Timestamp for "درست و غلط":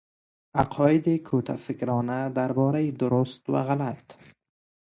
2.91-4.13